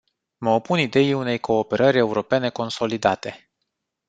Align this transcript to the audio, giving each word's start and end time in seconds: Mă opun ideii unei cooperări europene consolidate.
Mă 0.37 0.49
opun 0.49 0.79
ideii 0.79 1.13
unei 1.13 1.39
cooperări 1.39 1.97
europene 1.97 2.49
consolidate. 2.49 3.49